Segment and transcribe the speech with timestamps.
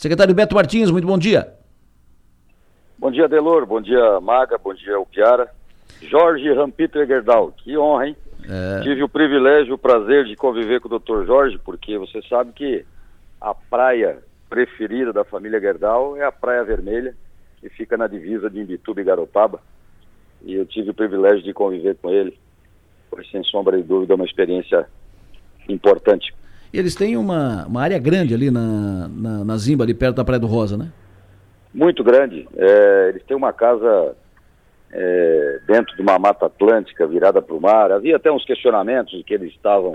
[0.00, 1.52] Secretário Beto Martins, muito bom dia.
[2.98, 3.66] Bom dia, Delor.
[3.66, 4.56] Bom dia, Maga.
[4.56, 5.50] Bom dia, Piara.
[6.00, 7.52] Jorge Rampiter Gerdau.
[7.52, 8.16] Que honra, hein?
[8.48, 8.80] É...
[8.80, 11.26] Tive o privilégio, o prazer de conviver com o Dr.
[11.26, 12.82] Jorge, porque você sabe que
[13.38, 17.14] a praia preferida da família Gerdau é a Praia Vermelha,
[17.60, 19.60] que fica na divisa de Imbituba e Garopaba.
[20.40, 22.38] E eu tive o privilégio de conviver com ele.
[23.10, 24.88] Foi, sem sombra de dúvida, uma experiência
[25.68, 26.32] importante.
[26.72, 30.40] Eles têm uma, uma área grande ali na, na, na Zimba, ali perto da Praia
[30.40, 30.92] do Rosa, né?
[31.72, 32.48] Muito grande.
[32.56, 34.14] É, eles têm uma casa
[34.92, 37.92] é, dentro de uma mata atlântica virada para o mar.
[37.92, 39.94] Havia até uns questionamentos de que eles estavam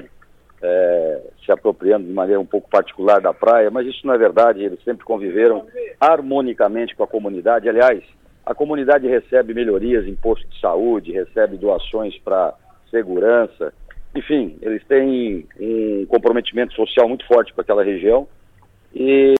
[0.61, 4.63] é, se apropriando de maneira um pouco particular da praia, mas isso não é verdade.
[4.63, 5.65] Eles sempre conviveram
[5.99, 7.69] harmonicamente com a comunidade.
[7.69, 8.03] Aliás,
[8.45, 12.53] a comunidade recebe melhorias em posto de saúde, recebe doações para
[12.89, 13.73] segurança.
[14.15, 18.27] Enfim, eles têm um comprometimento social muito forte com aquela região.
[18.97, 19.35] E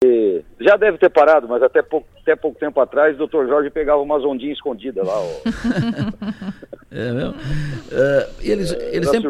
[0.60, 4.02] já deve ter parado, mas até pouco, até pouco tempo atrás o doutor Jorge pegava
[4.02, 5.14] umas ondinhas escondidas lá.
[6.92, 7.32] é mesmo?
[7.32, 9.22] Uh, eles, é, eles, têm,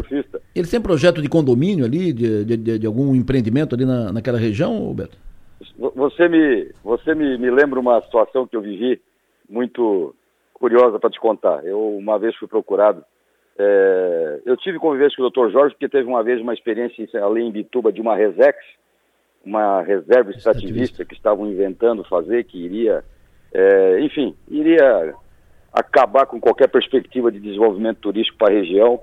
[0.56, 4.92] eles têm projeto de condomínio ali, de, de, de algum empreendimento ali na, naquela região,
[4.96, 5.16] Beto?
[5.78, 9.00] Você me, você me, me lembra uma situação que eu vivi
[9.48, 10.16] muito
[10.54, 11.64] curiosa para te contar.
[11.64, 13.04] Eu uma vez fui procurado
[13.58, 15.52] é, eu tive convivência com o Dr.
[15.52, 18.58] Jorge, porque teve uma vez uma experiência ali em Bituba de uma Resex,
[19.46, 23.04] uma reserva extrativista que estavam inventando fazer, que iria,
[23.54, 25.14] é, enfim, iria
[25.72, 29.00] acabar com qualquer perspectiva de desenvolvimento turístico para a região.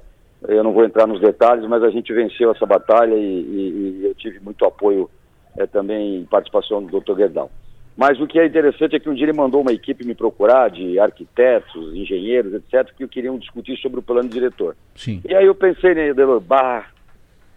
[0.48, 4.06] Eu não vou entrar nos detalhes, mas a gente venceu essa batalha e, e, e
[4.06, 5.08] eu tive muito apoio
[5.56, 7.14] é, também participação do Dr.
[7.14, 7.50] Guedal.
[7.96, 10.70] Mas o que é interessante é que um dia ele mandou uma equipe me procurar
[10.70, 14.74] de arquitetos, engenheiros, etc., que queriam discutir sobre o plano diretor.
[14.94, 15.20] Sim.
[15.28, 16.12] E aí eu pensei, né,
[16.42, 16.86] bah,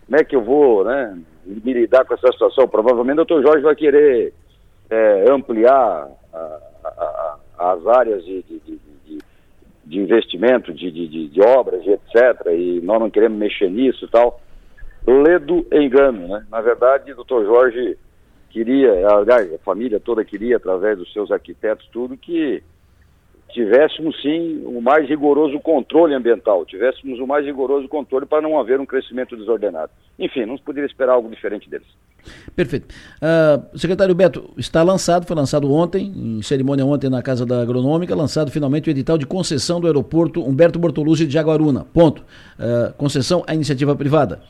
[0.05, 2.67] como é que eu vou né, me lidar com essa situação?
[2.67, 4.33] Provavelmente o doutor Jorge vai querer
[4.89, 6.38] é, ampliar a,
[6.83, 9.20] a, a, as áreas de, de, de,
[9.86, 14.42] de investimento, de, obras, etc., e nós não queremos mexer nisso e tal.
[15.08, 16.45] Ledo engano, né?
[16.52, 17.98] Na verdade, o doutor Jorge
[18.55, 22.64] queria, aliás, a família toda queria, através dos seus arquitetos, tudo, que
[23.49, 28.80] tivéssemos sim o mais rigoroso controle ambiental, tivéssemos o mais rigoroso controle para não haver
[28.80, 29.92] um crescimento desordenado.
[30.17, 31.88] Enfim, não se poderia esperar algo diferente deles.
[32.55, 32.95] Perfeito.
[33.21, 38.15] Uh, secretário Beto, está lançado, foi lançado ontem, em cerimônia ontem na Casa da Agronômica,
[38.15, 41.86] lançado finalmente o edital de concessão do aeroporto Humberto Bortolucci de Jaguaruna.
[41.94, 42.23] Ponto.
[42.58, 44.42] Uh, concessão à iniciativa privada.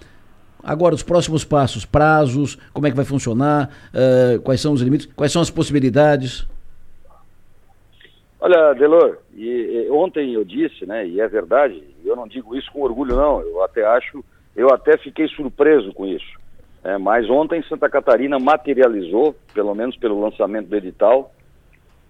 [0.65, 5.05] Agora, os próximos passos, prazos, como é que vai funcionar, uh, quais são os limites,
[5.15, 6.47] quais são as possibilidades?
[8.39, 12.71] Olha, Delor, e, e, ontem eu disse, né, e é verdade, eu não digo isso
[12.71, 16.33] com orgulho não, eu até acho, eu até fiquei surpreso com isso.
[16.83, 21.31] É, mas ontem Santa Catarina materializou, pelo menos pelo lançamento do edital,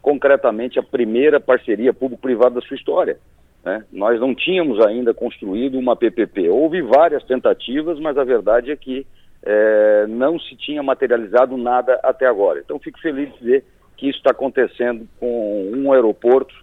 [0.01, 3.17] concretamente a primeira parceria público-privada da sua história.
[3.65, 3.83] Né?
[3.91, 6.49] Nós não tínhamos ainda construído uma PPP.
[6.49, 9.07] Houve várias tentativas, mas a verdade é que
[9.43, 12.59] é, não se tinha materializado nada até agora.
[12.63, 13.65] Então, fico feliz de ver
[13.97, 16.53] que isso está acontecendo com um aeroporto,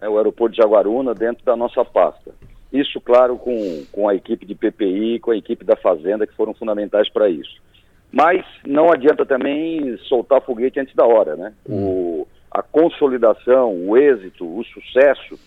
[0.00, 2.32] né, o aeroporto de Jaguaruna, dentro da nossa pasta.
[2.72, 6.54] Isso, claro, com, com a equipe de PPI, com a equipe da Fazenda, que foram
[6.54, 7.60] fundamentais para isso.
[8.10, 11.52] Mas não adianta também soltar foguete antes da hora, né?
[11.68, 15.38] O, a consolidação, o êxito, o sucesso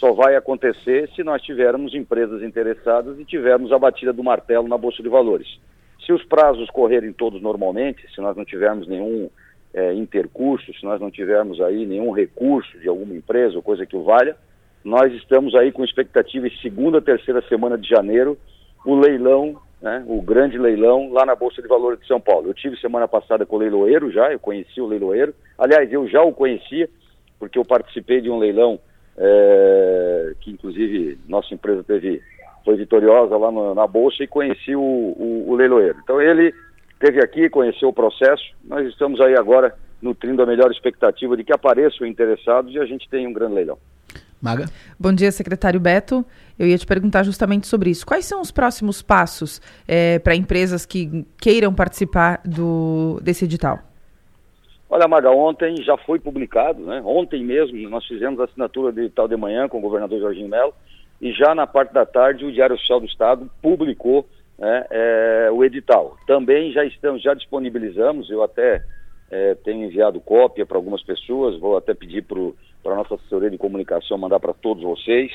[0.00, 4.78] só vai acontecer se nós tivermos empresas interessadas e tivermos a batida do martelo na
[4.78, 5.60] Bolsa de Valores.
[6.04, 9.28] Se os prazos correrem todos normalmente, se nós não tivermos nenhum
[9.74, 13.94] é, intercurso, se nós não tivermos aí nenhum recurso de alguma empresa ou coisa que
[13.94, 14.34] o valha,
[14.82, 18.38] nós estamos aí com expectativa em segunda, terceira semana de janeiro,
[18.86, 22.48] o leilão, né, o grande leilão lá na Bolsa de Valores de São Paulo.
[22.48, 26.22] Eu tive semana passada com o leiloeiro já, eu conheci o leiloeiro, aliás, eu já
[26.22, 26.88] o conhecia,
[27.38, 28.80] porque eu participei de um leilão
[29.20, 32.22] é, que inclusive nossa empresa teve,
[32.64, 35.98] foi vitoriosa lá no, na Bolsa e conheci o, o, o leiloeiro.
[36.02, 36.54] Então ele
[36.92, 41.52] esteve aqui, conheceu o processo, nós estamos aí agora nutrindo a melhor expectativa de que
[41.52, 43.78] apareçam interessados e a gente tenha um grande leilão.
[44.40, 44.64] Maga.
[44.98, 46.24] Bom dia, secretário Beto.
[46.58, 48.06] Eu ia te perguntar justamente sobre isso.
[48.06, 53.89] Quais são os próximos passos é, para empresas que queiram participar do, desse edital?
[54.92, 57.00] Olha, Maga, ontem já foi publicado, né?
[57.04, 60.74] Ontem mesmo nós fizemos a assinatura de tal de manhã com o governador Jorginho Melo
[61.20, 64.26] e já na parte da tarde o Diário Oficial do Estado publicou
[64.58, 66.16] né, é, o edital.
[66.26, 68.82] Também já estamos, já disponibilizamos, eu até
[69.30, 73.58] é, tenho enviado cópia para algumas pessoas, vou até pedir para a nossa assessoria de
[73.58, 75.30] comunicação mandar para todos vocês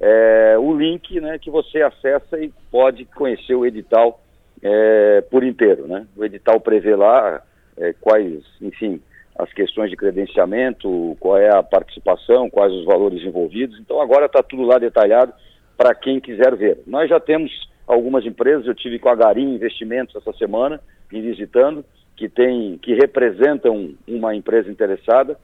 [0.00, 4.20] é, o link né, que você acessa e pode conhecer o edital
[4.62, 5.88] é, por inteiro.
[5.88, 6.06] Né?
[6.16, 7.42] O edital prevê lá
[7.78, 9.00] é, quais, enfim,
[9.38, 13.78] as questões de credenciamento, qual é a participação, quais os valores envolvidos.
[13.78, 15.32] Então agora está tudo lá detalhado
[15.76, 16.80] para quem quiser ver.
[16.86, 20.80] Nós já temos algumas empresas, eu tive com a Garim Investimentos essa semana,
[21.10, 21.84] me visitando,
[22.16, 25.38] que tem, que representam uma empresa interessada.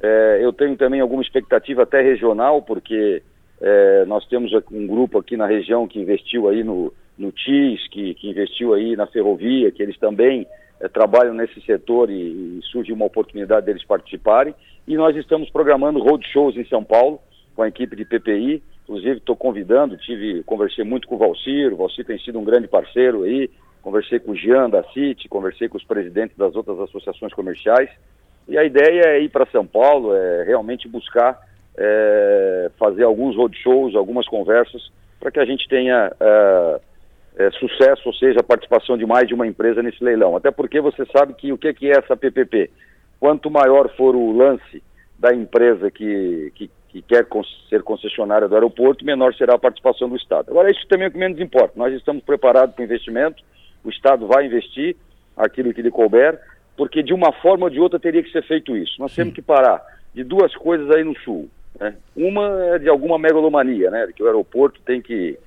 [0.00, 3.22] É, eu tenho também alguma expectativa até regional, porque
[3.60, 8.14] é, nós temos um grupo aqui na região que investiu aí no, no TIS, que,
[8.14, 10.46] que investiu aí na ferrovia, que eles também
[10.80, 14.54] é, trabalham nesse setor e, e, surge uma oportunidade deles participarem.
[14.86, 17.20] E nós estamos programando roadshows em São Paulo
[17.54, 18.62] com a equipe de PPI.
[18.84, 22.68] Inclusive, estou convidando, tive, conversei muito com o Valcir, o Valcir tem sido um grande
[22.68, 23.50] parceiro aí,
[23.82, 27.90] conversei com o Jean da CIT, conversei com os presidentes das outras associações comerciais.
[28.48, 31.38] E a ideia é ir para São Paulo, é realmente buscar
[31.76, 34.90] é, fazer alguns roadshows, algumas conversas,
[35.20, 36.80] para que a gente tenha é,
[37.38, 40.36] é, sucesso, ou seja, a participação de mais de uma empresa nesse leilão.
[40.36, 42.68] Até porque você sabe que o que, que é essa PPP?
[43.20, 44.82] Quanto maior for o lance
[45.16, 47.26] da empresa que, que, que quer
[47.68, 50.50] ser concessionária do aeroporto, menor será a participação do Estado.
[50.50, 51.74] Agora, isso também é o que menos importa.
[51.76, 53.42] Nós estamos preparados para o investimento,
[53.84, 54.96] o Estado vai investir
[55.36, 56.40] aquilo que lhe couber,
[56.76, 58.94] porque de uma forma ou de outra teria que ser feito isso.
[58.98, 59.80] Nós temos que parar
[60.12, 61.48] de duas coisas aí no Sul.
[61.78, 61.94] Né?
[62.16, 64.08] Uma é de alguma megalomania, né?
[64.14, 65.38] que o aeroporto tem que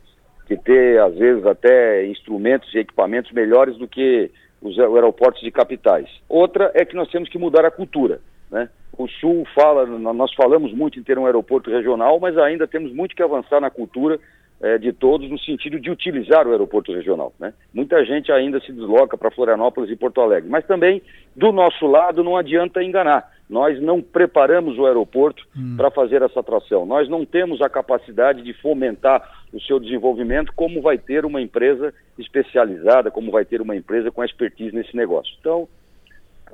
[0.51, 4.29] que ter, às vezes, até instrumentos e equipamentos melhores do que
[4.61, 6.07] os aeroportos de capitais.
[6.27, 8.19] Outra é que nós temos que mudar a cultura.
[8.51, 8.67] Né?
[8.97, 13.15] O Sul fala, nós falamos muito em ter um aeroporto regional, mas ainda temos muito
[13.15, 14.19] que avançar na cultura
[14.61, 17.33] é, de todos no sentido de utilizar o aeroporto regional.
[17.39, 17.53] Né?
[17.73, 21.01] Muita gente ainda se desloca para Florianópolis e Porto Alegre, mas também
[21.35, 23.29] do nosso lado não adianta enganar.
[23.49, 25.75] Nós não preparamos o aeroporto hum.
[25.75, 26.85] para fazer essa atração.
[26.85, 31.93] Nós não temos a capacidade de fomentar o seu desenvolvimento como vai ter uma empresa
[32.17, 35.35] especializada, como vai ter uma empresa com expertise nesse negócio.
[35.39, 35.67] Então,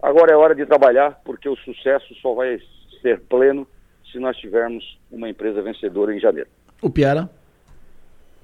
[0.02, 2.58] agora é hora de trabalhar, porque o sucesso só vai
[3.02, 3.68] ser pleno
[4.12, 6.50] se nós tivermos uma empresa vencedora em janeiro.
[6.82, 7.30] O Piara.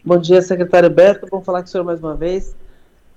[0.06, 1.28] Bom dia, secretário Beto.
[1.32, 2.54] Vamos falar com o senhor mais uma vez.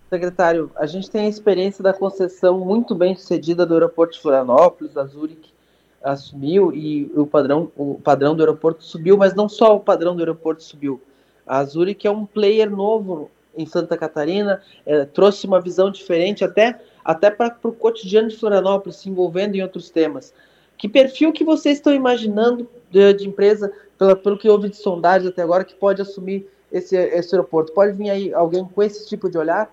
[0.09, 4.97] Secretário, a gente tem a experiência da concessão muito bem sucedida do aeroporto de Florianópolis,
[4.97, 5.53] a Zurich
[6.01, 10.21] assumiu e o padrão, o padrão do aeroporto subiu, mas não só o padrão do
[10.21, 11.03] aeroporto subiu.
[11.45, 16.81] A Zurich é um player novo em Santa Catarina, é, trouxe uma visão diferente até,
[17.05, 20.33] até para o cotidiano de Florianópolis, se envolvendo em outros temas.
[20.79, 25.27] Que perfil que vocês estão imaginando de, de empresa, pela, pelo que houve de sondagem
[25.27, 27.73] até agora, que pode assumir esse, esse aeroporto?
[27.73, 29.71] Pode vir aí alguém com esse tipo de olhar?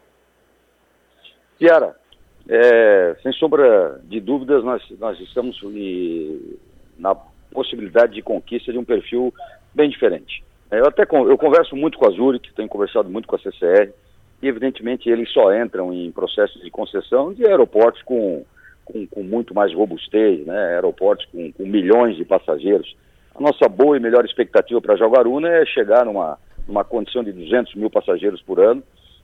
[1.57, 1.95] Tiara,
[2.49, 6.59] é, sem sombra de dúvidas, nós, nós estamos e,
[6.97, 7.15] na
[7.51, 9.33] possibilidade de conquista de um perfil
[9.73, 10.43] bem diferente.
[10.69, 13.93] É, eu até eu converso muito com a Zurich, tenho conversado muito com a CCR,
[14.41, 18.43] e evidentemente eles só entram em processos de concessão de aeroportos com,
[18.83, 20.75] com, com muito mais robustez, né?
[20.75, 22.95] aeroportos com, com, milhões de passageiros.
[23.35, 26.37] A nossa boa e melhor expectativa para Jaguaruna é chegar numa,
[26.67, 28.83] numa condição de 200 mil passageiros por ano,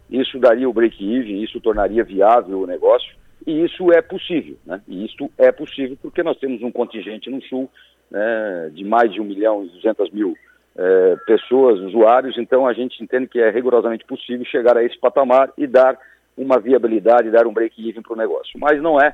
[0.10, 3.16] isso daria o break-even, isso tornaria viável o negócio,
[3.46, 4.82] e isso é possível, né?
[4.88, 7.70] E isto é possível porque nós temos um contingente no Sul
[8.12, 10.36] né, de mais de 1 milhão e 200 mil
[10.76, 15.52] é, pessoas, usuários, então a gente entende que é rigorosamente possível chegar a esse patamar
[15.58, 15.98] e dar
[16.38, 18.58] uma viabilidade, dar um break-even para o negócio.
[18.60, 19.14] Mas não é,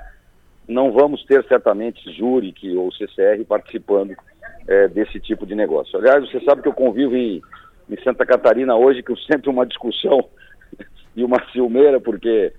[0.68, 4.16] não vamos ter certamente Zurich ou CCR participando
[4.68, 5.98] é, desse tipo de negócio.
[5.98, 7.42] Aliás, você sabe que eu convivo em,
[7.90, 10.30] em Santa Catarina hoje, que eu sempre uma discussão
[11.16, 12.54] e uma ciumeira, porque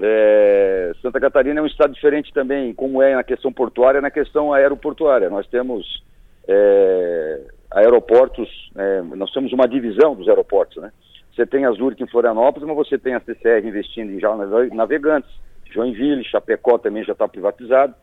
[0.00, 4.52] é, Santa Catarina é um estado diferente também, como é na questão portuária, na questão
[4.52, 5.30] aeroportuária.
[5.30, 6.02] Nós temos
[6.48, 10.90] é, aeroportos, é, nós temos uma divisão dos aeroportos, né?
[11.34, 14.34] Você tem a Zurich em Florianópolis, mas você tem a CCR investindo em já
[14.74, 15.30] navegantes,
[15.72, 17.94] Joinville, Chapecó também já está privatizado.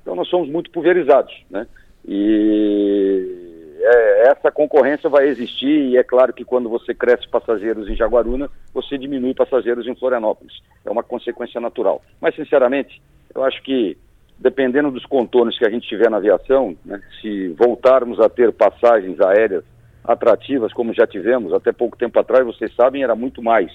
[0.00, 1.66] Então nós somos muito pulverizados, né?
[2.06, 3.37] E
[3.80, 8.50] é, essa concorrência vai existir e é claro que quando você cresce passageiros em Jaguaruna,
[8.74, 10.60] você diminui passageiros em Florianópolis.
[10.84, 12.02] É uma consequência natural.
[12.20, 13.00] Mas, sinceramente,
[13.34, 13.96] eu acho que
[14.38, 19.20] dependendo dos contornos que a gente tiver na aviação, né, se voltarmos a ter passagens
[19.20, 19.64] aéreas
[20.04, 23.70] atrativas, como já tivemos até pouco tempo atrás, vocês sabem, era muito mais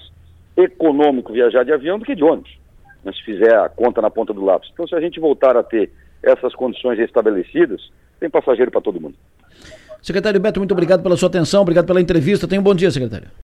[0.56, 2.58] econômico viajar de avião do que de ônibus,
[3.04, 4.70] né, se fizer a conta na ponta do lápis.
[4.72, 5.90] Então, se a gente voltar a ter
[6.22, 9.16] essas condições estabelecidas, tem passageiro para todo mundo.
[10.04, 12.46] Secretário Beto, muito obrigado pela sua atenção, obrigado pela entrevista.
[12.46, 13.28] Tenha um bom dia, secretário.